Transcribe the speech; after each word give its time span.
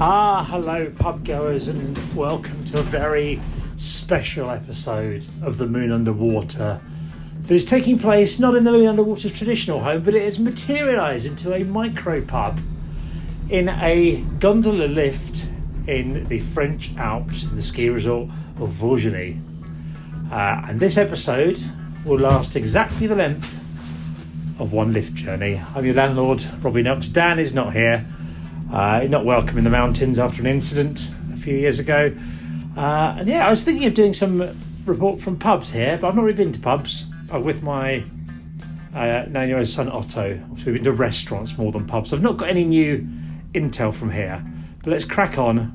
Ah, 0.00 0.46
hello, 0.48 0.92
pub 0.96 1.24
goers, 1.24 1.66
and 1.66 1.98
welcome 2.14 2.64
to 2.66 2.78
a 2.78 2.82
very 2.82 3.40
special 3.74 4.48
episode 4.48 5.26
of 5.42 5.58
The 5.58 5.66
Moon 5.66 5.90
Underwater 5.90 6.80
that 7.42 7.52
is 7.52 7.64
taking 7.64 7.98
place 7.98 8.38
not 8.38 8.54
in 8.54 8.62
the 8.62 8.70
Moon 8.70 8.86
Underwater's 8.86 9.32
traditional 9.32 9.80
home, 9.80 10.04
but 10.04 10.14
it 10.14 10.22
has 10.22 10.38
materialised 10.38 11.26
into 11.26 11.52
a 11.52 11.64
micro 11.64 12.22
pub 12.22 12.60
in 13.50 13.68
a 13.68 14.20
gondola 14.38 14.84
lift 14.84 15.48
in 15.88 16.28
the 16.28 16.38
French 16.38 16.94
Alps 16.96 17.42
in 17.42 17.56
the 17.56 17.60
ski 17.60 17.88
resort 17.88 18.28
of 18.60 18.70
Vaujany. 18.70 19.42
Uh, 20.30 20.62
and 20.68 20.78
this 20.78 20.96
episode 20.96 21.58
will 22.04 22.20
last 22.20 22.54
exactly 22.54 23.08
the 23.08 23.16
length 23.16 23.54
of 24.60 24.72
one 24.72 24.92
lift 24.92 25.14
journey. 25.14 25.60
I'm 25.74 25.84
your 25.84 25.94
landlord, 25.94 26.46
Robbie 26.62 26.84
Knox. 26.84 27.08
Dan 27.08 27.40
is 27.40 27.52
not 27.52 27.72
here. 27.72 28.06
Uh, 28.72 29.06
not 29.08 29.24
welcome 29.24 29.56
in 29.56 29.64
the 29.64 29.70
mountains 29.70 30.18
after 30.18 30.42
an 30.42 30.46
incident 30.46 31.10
a 31.32 31.36
few 31.36 31.56
years 31.56 31.78
ago. 31.78 32.14
Uh, 32.76 33.16
and 33.18 33.26
yeah, 33.26 33.46
I 33.46 33.50
was 33.50 33.64
thinking 33.64 33.86
of 33.86 33.94
doing 33.94 34.12
some 34.12 34.54
report 34.84 35.20
from 35.20 35.38
pubs 35.38 35.72
here, 35.72 35.96
but 35.98 36.08
I've 36.08 36.14
not 36.14 36.22
really 36.22 36.36
been 36.36 36.52
to 36.52 36.60
pubs. 36.60 37.06
I'm 37.32 37.44
with 37.44 37.62
my 37.62 38.04
uh, 38.94 39.24
nine 39.30 39.48
year 39.48 39.56
old 39.56 39.68
son 39.68 39.88
Otto. 39.88 40.38
So 40.58 40.64
we've 40.66 40.74
been 40.74 40.84
to 40.84 40.92
restaurants 40.92 41.56
more 41.56 41.72
than 41.72 41.86
pubs. 41.86 42.12
I've 42.12 42.20
not 42.20 42.36
got 42.36 42.50
any 42.50 42.64
new 42.64 43.08
intel 43.54 43.94
from 43.94 44.10
here. 44.10 44.44
But 44.82 44.90
let's 44.90 45.04
crack 45.04 45.38
on 45.38 45.74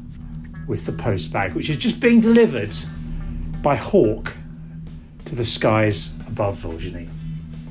with 0.67 0.85
the 0.85 0.91
post 0.91 1.33
bag, 1.33 1.55
which 1.55 1.71
is 1.71 1.77
just 1.77 1.99
being 1.99 2.21
delivered 2.21 2.75
by 3.63 3.75
Hawk 3.75 4.33
to 5.25 5.33
the 5.33 5.43
skies 5.43 6.11
above 6.27 6.57
Vaujany. 6.61 7.09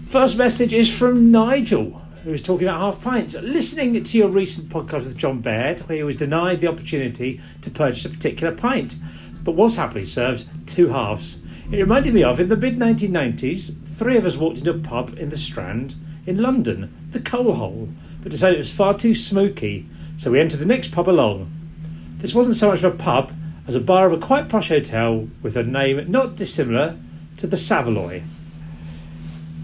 First 0.09 0.37
message 0.37 0.73
is 0.73 0.93
from 0.93 1.31
Nigel 1.31 2.02
who 2.25 2.31
was 2.31 2.43
talking 2.43 2.69
about 2.69 2.81
half 2.81 3.03
pints. 3.03 3.35
Listening 3.35 4.01
to 4.03 4.19
your 4.19 4.29
recent 4.29 4.69
podcast 4.69 5.05
with 5.05 5.17
John 5.17 5.41
Baird, 5.41 5.81
where 5.81 5.99
he 5.99 6.05
was 6.05 6.17
denied 6.17 6.61
the 6.61 6.69
opportunity 6.69 7.41
to 7.63 7.71
purchase 7.71 8.05
a 8.05 8.11
particular 8.11 8.55
pint, 8.55 8.97
but 9.43 9.53
was 9.53 9.75
happily 9.75 10.05
served 10.05 10.47
two 10.67 10.89
halves. 10.89 11.43
It 11.71 11.79
reminded 11.79 12.15
me 12.15 12.23
of 12.23 12.39
in 12.39 12.49
the 12.49 12.57
mid 12.57 12.79
1990s, 12.79 13.75
three 13.97 14.17
of 14.17 14.25
us 14.25 14.37
walked 14.37 14.59
into 14.59 14.71
a 14.71 14.79
pub 14.79 15.19
in 15.19 15.31
the 15.31 15.37
Strand 15.37 15.97
in 16.27 16.39
London, 16.41 16.95
the 17.11 17.21
Coal 17.21 17.55
Hole, 17.55 17.89
but 18.23 18.31
decided 18.31 18.57
it 18.57 18.59
was 18.59 18.73
far 18.73 18.95
too 18.95 19.15
smoky, 19.15 19.87
so 20.17 20.31
we 20.31 20.41
entered 20.41 20.61
the 20.61 20.67
next 20.67 20.93
pub 20.93 21.09
along. 21.09 21.51
This 22.19 22.35
wasn't 22.35 22.57
so 22.57 22.71
much 22.71 22.85
of 22.85 22.95
a 22.95 22.97
pub 22.97 23.33
as 23.67 23.75
a 23.75 23.81
bar 23.81 24.07
of 24.07 24.13
a 24.13 24.25
quite 24.25 24.49
posh 24.49 24.69
hotel 24.69 25.29
with 25.43 25.57
a 25.57 25.65
name 25.65 26.11
not 26.11 26.37
dissimilar 26.37 26.97
to 27.39 27.47
the 27.49 27.57
Savoy. 27.57 28.23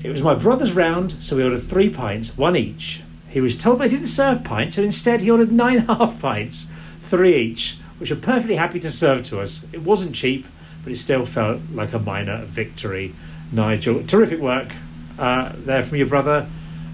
It 0.02 0.10
was 0.10 0.22
my 0.22 0.34
brother's 0.34 0.72
round, 0.72 1.12
so 1.12 1.36
we 1.36 1.42
ordered 1.42 1.62
three 1.62 1.90
pints, 1.90 2.36
one 2.36 2.56
each. 2.56 3.02
He 3.28 3.40
was 3.40 3.56
told 3.56 3.80
they 3.80 3.88
didn't 3.88 4.06
serve 4.06 4.44
pints, 4.44 4.76
so 4.76 4.82
instead 4.82 5.22
he 5.22 5.30
ordered 5.30 5.52
nine 5.64 5.78
half 5.78 6.20
pints, 6.20 6.66
three 7.02 7.36
each, 7.36 7.78
which 7.98 8.10
were 8.10 8.16
perfectly 8.16 8.56
happy 8.56 8.80
to 8.80 8.90
serve 8.90 9.24
to 9.24 9.40
us. 9.40 9.64
It 9.72 9.82
wasn't 9.82 10.14
cheap, 10.14 10.46
but 10.84 10.92
it 10.92 10.96
still 10.96 11.26
felt 11.26 11.60
like 11.72 11.92
a 11.92 11.98
minor 11.98 12.44
victory. 12.44 13.14
Nigel, 13.50 14.06
terrific 14.06 14.40
work 14.40 14.72
uh, 15.18 15.52
there 15.56 15.82
from 15.82 15.98
your 15.98 16.06
brother, 16.06 16.48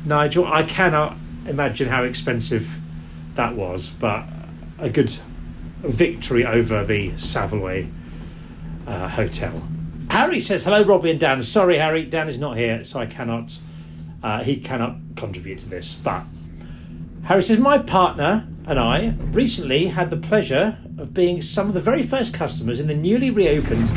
Nigel. 0.04 0.46
I 0.46 0.62
cannot 0.62 1.16
imagine 1.46 1.88
how 1.88 2.04
expensive 2.04 2.78
that 3.34 3.54
was, 3.54 3.90
but 3.90 4.24
a 4.78 4.88
good 4.88 5.10
victory 5.82 6.46
over 6.46 6.84
the 6.84 7.16
Savoy 7.18 7.88
uh, 8.86 9.08
Hotel. 9.08 9.68
Harry 10.14 10.38
says, 10.38 10.64
Hello, 10.64 10.84
Robbie 10.84 11.10
and 11.10 11.18
Dan. 11.18 11.42
Sorry, 11.42 11.76
Harry, 11.76 12.04
Dan 12.04 12.28
is 12.28 12.38
not 12.38 12.56
here, 12.56 12.84
so 12.84 13.00
I 13.00 13.06
cannot, 13.06 13.58
uh, 14.22 14.44
he 14.44 14.58
cannot 14.58 14.94
contribute 15.16 15.58
to 15.58 15.68
this. 15.68 15.92
But 15.92 16.22
Harry 17.24 17.42
says, 17.42 17.58
My 17.58 17.78
partner 17.78 18.46
and 18.64 18.78
I 18.78 19.16
recently 19.32 19.86
had 19.86 20.10
the 20.10 20.16
pleasure 20.16 20.78
of 20.98 21.12
being 21.12 21.42
some 21.42 21.66
of 21.66 21.74
the 21.74 21.80
very 21.80 22.04
first 22.04 22.32
customers 22.32 22.78
in 22.78 22.86
the 22.86 22.94
newly 22.94 23.30
reopened 23.30 23.90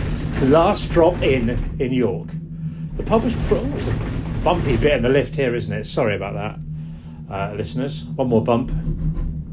Last 0.52 0.90
Drop 0.90 1.22
Inn 1.22 1.52
in 1.78 1.94
York. 1.94 2.30
The 2.96 3.04
pub 3.04 3.24
was, 3.24 3.36
oh, 3.52 4.40
a 4.40 4.44
bumpy 4.44 4.76
bit 4.76 4.94
in 4.94 5.04
the 5.04 5.10
lift 5.10 5.36
here, 5.36 5.54
isn't 5.54 5.72
it? 5.72 5.86
Sorry 5.86 6.16
about 6.16 6.34
that, 6.34 7.32
uh, 7.32 7.54
listeners. 7.54 8.06
One 8.06 8.30
more 8.30 8.44
bump. 8.44 8.72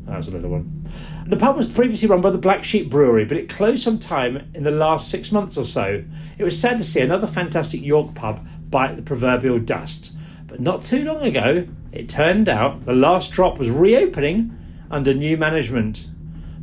That 0.06 0.16
was 0.16 0.28
a 0.28 0.31
little 0.31 0.48
one. 0.48 0.88
The 1.26 1.38
pub 1.38 1.56
was 1.56 1.70
previously 1.70 2.06
run 2.06 2.20
by 2.20 2.28
the 2.28 2.36
Black 2.36 2.64
Sheep 2.64 2.90
Brewery, 2.90 3.24
but 3.24 3.38
it 3.38 3.48
closed 3.48 3.82
sometime 3.82 4.46
in 4.52 4.62
the 4.62 4.70
last 4.70 5.10
six 5.10 5.32
months 5.32 5.56
or 5.56 5.64
so. 5.64 6.04
It 6.36 6.44
was 6.44 6.60
sad 6.60 6.76
to 6.76 6.84
see 6.84 7.00
another 7.00 7.26
fantastic 7.26 7.82
York 7.82 8.14
pub 8.14 8.46
bite 8.68 8.96
the 8.96 9.02
proverbial 9.02 9.58
dust. 9.58 10.14
But 10.46 10.60
not 10.60 10.84
too 10.84 11.02
long 11.02 11.22
ago, 11.22 11.66
it 11.92 12.10
turned 12.10 12.46
out 12.46 12.84
the 12.84 12.92
last 12.92 13.30
drop 13.30 13.58
was 13.58 13.70
reopening 13.70 14.54
under 14.90 15.14
new 15.14 15.38
management. 15.38 16.08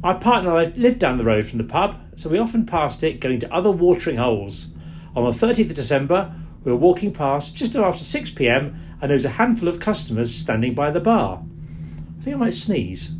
My 0.03 0.13
partner 0.13 0.55
and 0.55 0.75
I 0.75 0.79
lived 0.79 0.99
down 0.99 1.17
the 1.17 1.23
road 1.23 1.47
from 1.47 1.57
the 1.57 1.63
pub, 1.63 1.99
so 2.15 2.29
we 2.29 2.37
often 2.37 2.67
passed 2.67 3.01
it 3.01 3.19
going 3.19 3.39
to 3.39 3.51
other 3.51 3.71
watering 3.71 4.17
holes. 4.17 4.67
On 5.15 5.23
the 5.23 5.31
30th 5.31 5.71
of 5.71 5.75
December, 5.75 6.35
we 6.63 6.71
were 6.71 6.77
walking 6.77 7.11
past 7.11 7.55
just 7.55 7.75
after 7.75 8.03
6 8.03 8.29
pm, 8.29 8.79
and 9.01 9.09
there 9.09 9.15
was 9.15 9.25
a 9.25 9.29
handful 9.29 9.67
of 9.67 9.79
customers 9.79 10.35
standing 10.35 10.75
by 10.75 10.91
the 10.91 10.99
bar. 10.99 11.43
I 12.19 12.23
think 12.23 12.35
I 12.35 12.39
might 12.39 12.53
sneeze. 12.53 13.15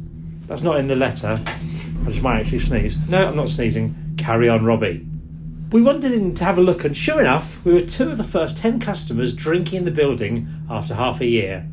That's 0.52 0.64
not 0.64 0.82
in 0.82 0.88
the 0.90 0.98
letter. 0.98 1.40
I 1.48 2.10
just 2.10 2.22
might 2.22 2.42
actually 2.42 2.60
sneeze. 2.60 2.98
No, 3.08 3.26
I'm 3.26 3.38
not 3.38 3.48
sneezing. 3.48 4.16
Carry 4.18 4.50
on, 4.50 4.66
Robbie. 4.66 5.08
We 5.72 5.82
wandered 5.82 6.12
in 6.12 6.36
to 6.36 6.44
have 6.44 6.58
a 6.58 6.62
look, 6.62 6.84
and 6.84 6.96
sure 6.96 7.22
enough, 7.22 7.64
we 7.64 7.72
were 7.72 7.80
two 7.80 8.10
of 8.10 8.18
the 8.18 8.26
first 8.26 8.58
10 8.58 8.82
customers 8.82 9.32
drinking 9.32 9.78
in 9.78 9.86
the 9.86 9.92
building 9.92 10.50
after 10.70 10.94
half 10.94 11.22
a 11.22 11.26
year. 11.26 11.66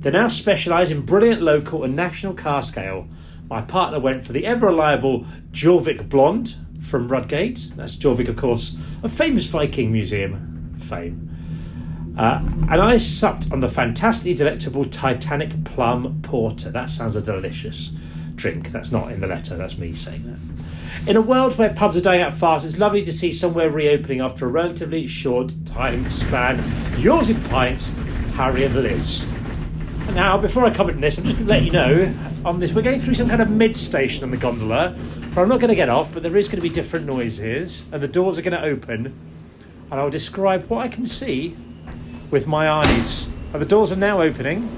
They 0.00 0.10
now 0.10 0.28
specialise 0.28 0.90
in 0.90 1.02
brilliant 1.02 1.42
local 1.42 1.84
and 1.84 1.94
national 1.94 2.32
cask 2.32 2.78
ale. 2.78 3.06
My 3.50 3.60
partner 3.60 4.00
went 4.00 4.24
for 4.24 4.32
the 4.32 4.46
ever 4.46 4.68
reliable 4.68 5.26
Jorvik 5.50 6.08
Blonde 6.08 6.54
from 6.80 7.08
Rudgate. 7.08 7.76
That's 7.76 7.94
Jorvik, 7.94 8.28
of 8.28 8.36
course, 8.36 8.74
a 9.02 9.08
famous 9.10 9.44
Viking 9.44 9.92
museum 9.92 10.78
fame. 10.80 11.33
Uh, 12.16 12.40
and 12.70 12.80
I 12.80 12.98
supped 12.98 13.50
on 13.50 13.60
the 13.60 13.68
fantastically 13.68 14.34
delectable 14.34 14.84
Titanic 14.84 15.64
Plum 15.64 16.20
Porter. 16.22 16.70
That 16.70 16.90
sounds 16.90 17.16
a 17.16 17.20
delicious 17.20 17.90
drink. 18.36 18.70
That's 18.70 18.92
not 18.92 19.10
in 19.10 19.20
the 19.20 19.26
letter, 19.26 19.56
that's 19.56 19.78
me 19.78 19.94
saying 19.94 20.24
that. 20.24 21.08
In 21.08 21.16
a 21.16 21.20
world 21.20 21.58
where 21.58 21.70
pubs 21.74 21.96
are 21.96 22.00
dying 22.00 22.22
out 22.22 22.34
fast, 22.34 22.64
it's 22.64 22.78
lovely 22.78 23.04
to 23.04 23.12
see 23.12 23.32
somewhere 23.32 23.68
reopening 23.68 24.20
after 24.20 24.46
a 24.46 24.48
relatively 24.48 25.06
short 25.06 25.54
time 25.66 26.04
span. 26.10 26.62
Yours 27.00 27.30
in 27.30 27.40
pints, 27.44 27.88
Harry 28.34 28.64
and 28.64 28.74
Liz. 28.74 29.26
Now, 30.12 30.38
before 30.38 30.64
I 30.64 30.72
comment 30.72 30.96
on 30.96 31.00
this, 31.00 31.18
I'm 31.18 31.24
just 31.24 31.36
going 31.36 31.46
to 31.46 31.52
let 31.52 31.62
you 31.64 31.72
know 31.72 32.14
on 32.44 32.60
this, 32.60 32.72
we're 32.72 32.82
going 32.82 33.00
through 33.00 33.14
some 33.14 33.28
kind 33.28 33.42
of 33.42 33.50
mid 33.50 33.74
station 33.74 34.22
on 34.22 34.30
the 34.30 34.36
gondola. 34.36 34.96
But 35.34 35.42
I'm 35.42 35.48
not 35.48 35.58
going 35.58 35.70
to 35.70 35.74
get 35.74 35.88
off, 35.88 36.12
but 36.12 36.22
there 36.22 36.36
is 36.36 36.46
going 36.46 36.58
to 36.58 36.62
be 36.62 36.68
different 36.68 37.06
noises, 37.06 37.84
and 37.90 38.00
the 38.00 38.06
doors 38.06 38.38
are 38.38 38.42
going 38.42 38.52
to 38.52 38.62
open, 38.62 39.06
and 39.90 40.00
I'll 40.00 40.10
describe 40.10 40.68
what 40.68 40.84
I 40.84 40.88
can 40.88 41.06
see 41.06 41.56
with 42.34 42.48
my 42.48 42.68
eyes. 42.68 43.28
But 43.52 43.58
the 43.58 43.64
doors 43.64 43.92
are 43.92 43.96
now 43.96 44.20
opening. 44.20 44.68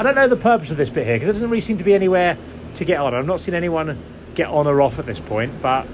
I 0.00 0.02
don't 0.02 0.16
know 0.16 0.26
the 0.26 0.34
purpose 0.34 0.72
of 0.72 0.76
this 0.76 0.90
bit 0.90 1.06
here 1.06 1.14
because 1.14 1.26
there 1.26 1.32
doesn't 1.34 1.48
really 1.48 1.60
seem 1.60 1.78
to 1.78 1.84
be 1.84 1.94
anywhere 1.94 2.36
to 2.74 2.84
get 2.84 2.98
on. 2.98 3.14
I've 3.14 3.24
not 3.24 3.38
seen 3.38 3.54
anyone 3.54 3.96
get 4.34 4.48
on 4.48 4.66
or 4.66 4.82
off 4.82 4.98
at 4.98 5.06
this 5.06 5.20
point, 5.20 5.62
but 5.62 5.86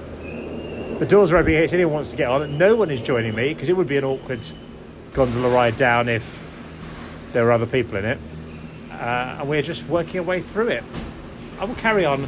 the 0.99 1.05
doors 1.07 1.31
are 1.31 1.37
opening 1.37 1.59
here. 1.59 1.69
So 1.69 1.77
anyone 1.77 1.93
wants 1.93 2.11
to 2.13 2.17
get 2.17 2.29
on. 2.29 2.57
No 2.57 2.75
one 2.75 2.91
is 2.91 3.03
joining 3.03 3.35
me 3.35 3.53
because 3.53 3.69
it 3.69 3.77
would 3.77 3.87
be 3.87 3.99
an 3.99 4.05
awkward 4.05 4.41
gondola 5.13 5.51
ride 5.51 5.77
down 5.77 6.09
if 6.09 6.43
there 7.33 7.45
were 7.45 7.53
other 7.53 7.67
people 7.67 7.99
in 7.99 8.07
it. 8.07 8.19
Uh, 8.91 9.37
and 9.41 9.49
we're 9.51 9.61
just 9.61 9.87
working 9.89 10.21
our 10.21 10.27
way 10.27 10.41
through 10.41 10.69
it. 10.69 10.85
I 11.61 11.67
will 11.67 11.75
carry 11.75 12.07
on 12.07 12.27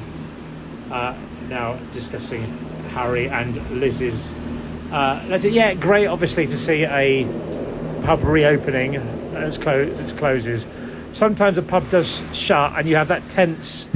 uh, 0.91 1.17
now 1.49 1.79
discussing 1.95 2.43
Harry 2.91 3.31
and 3.31 3.57
Liz's. 3.71 4.35
Uh, 4.93 5.39
yeah, 5.45 5.73
great, 5.73 6.09
obviously, 6.09 6.47
to 6.47 6.59
see 6.59 6.85
a 6.85 7.25
pub 8.03 8.23
reopening 8.23 8.97
uh, 8.97 9.35
as, 9.35 9.59
clo- 9.59 9.95
as 9.99 10.13
closes. 10.13 10.67
Sometimes 11.13 11.59
a 11.59 11.63
pub 11.63 11.89
does 11.91 12.25
shut, 12.33 12.73
and 12.79 12.89
you 12.89 12.97
have 12.97 13.09
that 13.09 13.29
tense 13.29 13.89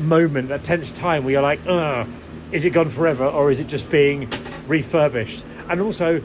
moment, 0.00 0.48
that 0.48 0.64
tense 0.64 0.92
time 0.92 1.24
where 1.24 1.32
you're 1.32 1.42
like, 1.42 1.60
ugh, 1.66 2.08
is 2.50 2.64
it 2.64 2.70
gone 2.70 2.90
forever, 2.90 3.26
or 3.26 3.50
is 3.50 3.60
it 3.60 3.68
just 3.68 3.90
being 3.90 4.28
refurbished? 4.66 5.44
And 5.68 5.80
also, 5.80 6.20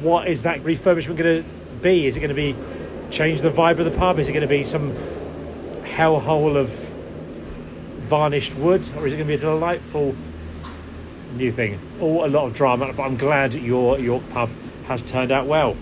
what 0.00 0.28
is 0.28 0.42
that 0.42 0.60
refurbishment 0.60 1.16
going 1.16 1.42
to 1.42 1.48
be? 1.80 2.06
Is 2.06 2.16
it 2.16 2.20
going 2.20 2.28
to 2.28 2.34
be 2.34 2.54
change 3.10 3.42
the 3.42 3.50
vibe 3.50 3.78
of 3.78 3.84
the 3.84 3.96
pub? 3.96 4.18
Is 4.18 4.28
it 4.28 4.32
going 4.32 4.42
to 4.42 4.48
be 4.48 4.62
some 4.62 4.92
hellhole 5.82 6.56
of 6.56 6.70
varnished 8.08 8.54
wood, 8.56 8.88
or 8.96 9.06
is 9.06 9.12
it 9.12 9.16
going 9.16 9.28
to 9.28 9.32
be 9.32 9.34
a 9.34 9.38
delightful 9.38 10.14
new 11.36 11.50
thing? 11.50 11.78
All 12.00 12.24
a 12.24 12.28
lot 12.28 12.46
of 12.46 12.54
drama, 12.54 12.92
but 12.92 13.02
I'm 13.02 13.16
glad 13.16 13.54
your 13.54 13.98
York 13.98 14.28
pub 14.30 14.50
has 14.86 15.02
turned 15.02 15.32
out 15.32 15.46
well. 15.46 15.76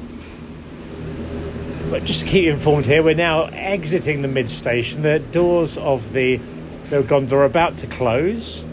But 1.93 2.07
just 2.07 2.21
to 2.21 2.27
keep 2.27 2.45
you 2.45 2.53
informed 2.53 2.87
here, 2.87 3.03
we're 3.03 3.15
now 3.15 3.51
exiting 3.53 4.23
the 4.23 4.29
mid 4.29 4.49
station. 4.49 5.03
The 5.03 5.19
doors 5.19 5.77
of 5.77 6.15
the, 6.15 6.41
gondola 6.89 7.43
are 7.43 7.45
about 7.45 7.77
to 7.79 7.87
close. 7.87 8.65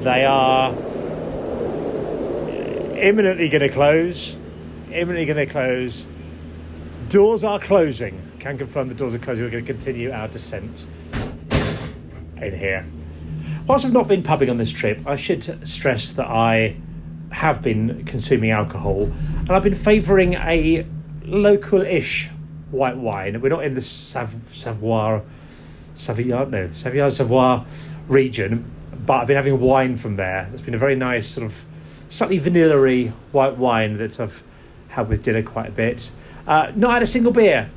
They 0.00 0.24
are 0.24 0.70
imminently 2.98 3.48
going 3.48 3.60
to 3.60 3.68
close. 3.68 4.36
Imminently 4.90 5.24
going 5.26 5.46
to 5.46 5.46
close. 5.46 6.08
Doors 7.10 7.44
are 7.44 7.60
closing. 7.60 8.20
Can 8.40 8.58
confirm 8.58 8.88
the 8.88 8.94
doors 8.94 9.14
are 9.14 9.20
closing. 9.20 9.44
We're 9.44 9.50
going 9.52 9.64
to 9.64 9.72
continue 9.72 10.10
our 10.10 10.26
descent 10.26 10.84
in 12.38 12.58
here. 12.58 12.84
Whilst 13.68 13.86
I've 13.86 13.92
not 13.92 14.08
been 14.08 14.24
pubbing 14.24 14.50
on 14.50 14.56
this 14.56 14.72
trip, 14.72 15.06
I 15.06 15.14
should 15.14 15.68
stress 15.68 16.12
that 16.14 16.26
I 16.26 16.74
have 17.30 17.62
been 17.62 18.04
consuming 18.04 18.50
alcohol 18.50 19.02
and 19.02 19.50
I've 19.52 19.62
been 19.62 19.76
favouring 19.76 20.34
a 20.34 20.84
local-ish 21.28 22.30
white 22.70 22.96
wine. 22.96 23.40
We're 23.40 23.48
not 23.48 23.64
in 23.64 23.74
the 23.74 23.80
Sav- 23.80 24.34
Savoir, 24.50 25.22
Savoyard, 25.94 26.50
no, 26.50 26.70
Savoyard, 26.72 27.12
Savoie 27.12 27.64
region, 28.08 28.70
but 29.06 29.20
I've 29.20 29.26
been 29.26 29.36
having 29.36 29.60
wine 29.60 29.96
from 29.96 30.16
there. 30.16 30.48
It's 30.52 30.62
been 30.62 30.74
a 30.74 30.78
very 30.78 30.96
nice 30.96 31.26
sort 31.26 31.46
of 31.46 31.64
slightly 32.08 32.38
vanilla 32.38 33.08
white 33.32 33.56
wine 33.56 33.98
that 33.98 34.18
I've 34.18 34.42
had 34.88 35.08
with 35.08 35.22
dinner 35.22 35.42
quite 35.42 35.68
a 35.68 35.72
bit. 35.72 36.10
Uh, 36.46 36.72
not 36.74 36.92
had 36.92 37.02
a 37.02 37.06
single 37.06 37.32
beer, 37.32 37.70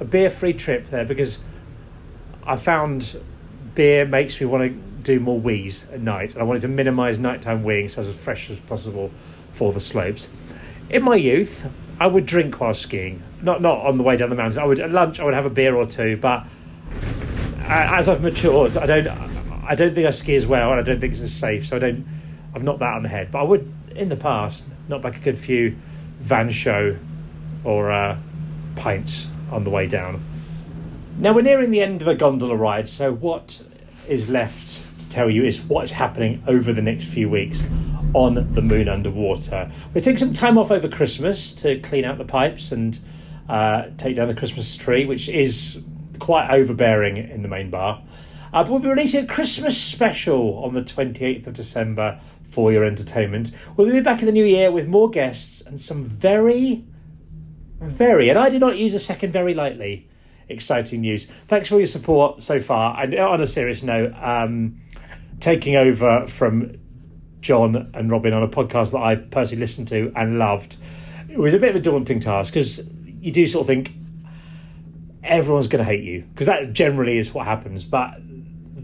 a 0.00 0.04
beer-free 0.04 0.54
trip 0.54 0.90
there 0.90 1.04
because 1.04 1.40
I 2.44 2.56
found 2.56 3.20
beer 3.74 4.04
makes 4.04 4.40
me 4.40 4.46
want 4.46 4.64
to 4.64 4.78
do 5.02 5.20
more 5.20 5.38
wheeze 5.38 5.88
at 5.92 6.00
night, 6.00 6.34
and 6.34 6.42
I 6.42 6.44
wanted 6.44 6.62
to 6.62 6.68
minimise 6.68 7.18
nighttime 7.18 7.62
weeing 7.62 7.88
so 7.88 7.98
I 7.98 8.06
was 8.06 8.14
as 8.14 8.20
fresh 8.20 8.50
as 8.50 8.58
possible 8.60 9.12
for 9.52 9.72
the 9.72 9.80
slopes. 9.80 10.28
In 10.90 11.02
my 11.04 11.14
youth, 11.14 11.66
I 11.98 12.06
would 12.06 12.26
drink 12.26 12.60
while 12.60 12.74
skiing. 12.74 13.22
Not 13.42 13.62
not 13.62 13.78
on 13.86 13.96
the 13.96 14.02
way 14.02 14.16
down 14.16 14.30
the 14.30 14.36
mountains. 14.36 14.58
I 14.58 14.64
would 14.64 14.80
at 14.80 14.90
lunch. 14.90 15.18
I 15.20 15.24
would 15.24 15.34
have 15.34 15.46
a 15.46 15.50
beer 15.50 15.74
or 15.74 15.86
two. 15.86 16.16
But 16.16 16.46
as 17.60 18.08
I've 18.08 18.22
matured, 18.22 18.76
I 18.76 18.86
don't. 18.86 19.08
I 19.68 19.74
don't 19.74 19.94
think 19.94 20.06
I 20.06 20.10
ski 20.10 20.36
as 20.36 20.46
well, 20.46 20.70
and 20.70 20.80
I 20.80 20.82
don't 20.82 21.00
think 21.00 21.12
it's 21.12 21.22
as 21.22 21.32
safe. 21.32 21.66
So 21.66 21.76
I 21.76 21.78
don't. 21.78 22.06
I'm 22.54 22.64
not 22.64 22.78
that 22.78 22.94
on 22.94 23.02
the 23.02 23.08
head. 23.08 23.30
But 23.30 23.40
I 23.40 23.42
would 23.44 23.72
in 23.94 24.08
the 24.08 24.16
past 24.16 24.66
knock 24.88 25.02
back 25.02 25.16
a 25.16 25.20
good 25.20 25.38
few 25.38 25.76
vin 26.20 26.50
chaud 26.50 26.98
or 27.64 27.90
uh, 27.90 28.18
pints 28.76 29.28
on 29.50 29.64
the 29.64 29.70
way 29.70 29.86
down. 29.86 30.22
Now 31.18 31.32
we're 31.32 31.42
nearing 31.42 31.70
the 31.70 31.80
end 31.80 32.02
of 32.02 32.08
a 32.08 32.14
gondola 32.14 32.54
ride. 32.54 32.88
So 32.88 33.12
what 33.12 33.62
is 34.06 34.28
left 34.28 34.85
to 35.06 35.14
tell 35.14 35.30
you 35.30 35.44
is 35.44 35.60
what 35.60 35.84
is 35.84 35.92
happening 35.92 36.42
over 36.46 36.72
the 36.72 36.82
next 36.82 37.06
few 37.06 37.28
weeks 37.28 37.64
on 38.14 38.34
the 38.34 38.62
moon 38.62 38.88
underwater. 38.88 39.70
We 39.94 40.00
take 40.00 40.18
some 40.18 40.32
time 40.32 40.58
off 40.58 40.70
over 40.70 40.88
Christmas 40.88 41.52
to 41.54 41.80
clean 41.80 42.04
out 42.04 42.18
the 42.18 42.24
pipes 42.24 42.72
and 42.72 42.98
uh, 43.48 43.88
take 43.96 44.16
down 44.16 44.28
the 44.28 44.34
Christmas 44.34 44.74
tree, 44.76 45.04
which 45.04 45.28
is 45.28 45.82
quite 46.18 46.50
overbearing 46.50 47.16
in 47.16 47.42
the 47.42 47.48
main 47.48 47.70
bar. 47.70 48.02
Uh, 48.52 48.62
but 48.62 48.70
we'll 48.70 48.80
be 48.80 48.88
releasing 48.88 49.24
a 49.24 49.26
Christmas 49.26 49.80
special 49.80 50.64
on 50.64 50.74
the 50.74 50.82
28th 50.82 51.46
of 51.46 51.54
December 51.54 52.20
for 52.48 52.72
your 52.72 52.84
entertainment. 52.84 53.50
We'll 53.76 53.90
be 53.90 54.00
back 54.00 54.20
in 54.20 54.26
the 54.26 54.32
new 54.32 54.44
year 54.44 54.70
with 54.70 54.86
more 54.86 55.10
guests 55.10 55.60
and 55.60 55.80
some 55.80 56.04
very, 56.04 56.84
very, 57.80 58.28
and 58.28 58.38
I 58.38 58.48
do 58.48 58.58
not 58.58 58.78
use 58.78 58.94
a 58.94 59.00
second 59.00 59.32
very 59.32 59.52
lightly, 59.52 60.08
exciting 60.48 61.00
news. 61.00 61.26
Thanks 61.48 61.68
for 61.68 61.78
your 61.78 61.86
support 61.86 62.42
so 62.42 62.60
far. 62.60 63.00
And 63.00 63.14
on 63.14 63.40
a 63.40 63.46
serious 63.46 63.82
note, 63.82 64.12
um, 64.20 64.80
taking 65.40 65.76
over 65.76 66.26
from 66.26 66.76
John 67.40 67.90
and 67.94 68.10
Robin 68.10 68.32
on 68.32 68.42
a 68.42 68.48
podcast 68.48 68.92
that 68.92 69.02
I 69.02 69.16
personally 69.16 69.60
listened 69.60 69.88
to 69.88 70.12
and 70.16 70.38
loved, 70.38 70.76
it 71.28 71.38
was 71.38 71.54
a 71.54 71.58
bit 71.58 71.70
of 71.70 71.76
a 71.76 71.80
daunting 71.80 72.20
task 72.20 72.52
because 72.52 72.80
you 73.20 73.30
do 73.30 73.46
sort 73.46 73.62
of 73.62 73.66
think 73.66 73.92
everyone's 75.22 75.68
going 75.68 75.84
to 75.84 75.90
hate 75.90 76.04
you 76.04 76.22
because 76.32 76.46
that 76.46 76.72
generally 76.72 77.18
is 77.18 77.34
what 77.34 77.46
happens. 77.46 77.84
But 77.84 78.14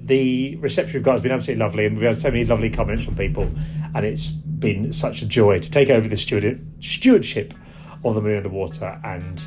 the 0.05 0.57
reception 0.57 0.99
we've 0.99 1.05
got 1.05 1.13
has 1.13 1.23
been 1.23 1.33
absolutely 1.33 1.65
lovely, 1.65 1.87
and 1.87 1.97
we've 1.97 2.07
had 2.07 2.19
so 2.19 2.31
many 2.31 2.45
lovely 2.45 2.71
comments 2.71 3.05
from 3.05 3.15
people, 3.15 3.49
and 3.95 4.05
it's 4.05 4.31
been 4.31 4.93
such 4.93 5.23
a 5.23 5.27
joy 5.27 5.59
to 5.61 5.71
take 5.71 5.91
over 5.91 6.09
the 6.09 6.17
steward- 6.17 6.61
stewardship 6.81 7.55
of 8.05 8.15
the 8.15 8.21
Moon 8.21 8.37
Underwater. 8.37 9.01
And 9.05 9.47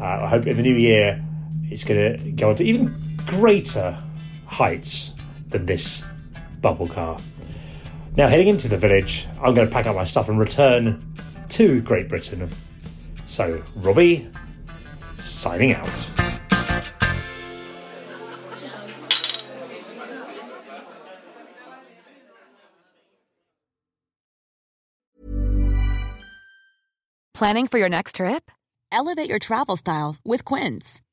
uh, 0.00 0.04
I 0.04 0.28
hope 0.28 0.46
in 0.46 0.56
the 0.56 0.62
new 0.62 0.74
year 0.74 1.22
it's 1.70 1.84
going 1.84 2.18
to 2.18 2.32
go 2.32 2.50
on 2.50 2.56
to 2.56 2.64
even 2.64 3.16
greater 3.26 3.96
heights 4.46 5.12
than 5.48 5.66
this 5.66 6.02
bubble 6.60 6.88
car. 6.88 7.18
Now, 8.16 8.28
heading 8.28 8.48
into 8.48 8.68
the 8.68 8.76
village, 8.76 9.26
I'm 9.40 9.54
going 9.54 9.68
to 9.68 9.72
pack 9.72 9.86
up 9.86 9.94
my 9.94 10.04
stuff 10.04 10.28
and 10.28 10.38
return 10.38 11.16
to 11.50 11.80
Great 11.80 12.08
Britain. 12.08 12.50
So, 13.26 13.62
Robbie, 13.76 14.28
signing 15.18 15.74
out. 15.74 15.88
Planning 27.32 27.68
for 27.68 27.78
your 27.78 27.88
next 27.88 28.16
trip? 28.16 28.50
Elevate 28.92 29.30
your 29.30 29.38
travel 29.38 29.76
style 29.76 30.16
with 30.24 30.44
Quince. 30.44 31.00